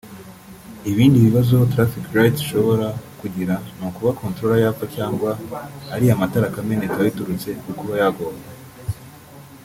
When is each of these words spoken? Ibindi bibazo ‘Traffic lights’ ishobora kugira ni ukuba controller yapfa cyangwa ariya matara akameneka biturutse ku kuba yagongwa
Ibindi 0.91 1.17
bibazo 1.25 1.55
‘Traffic 1.71 2.05
lights’ 2.15 2.41
ishobora 2.45 2.87
kugira 3.19 3.55
ni 3.77 3.83
ukuba 3.89 4.17
controller 4.21 4.59
yapfa 4.65 4.85
cyangwa 4.95 5.31
ariya 5.95 6.19
matara 6.21 6.45
akameneka 6.47 7.05
biturutse 7.07 7.49
ku 7.63 7.71
kuba 7.79 7.93
yagongwa 8.01 8.51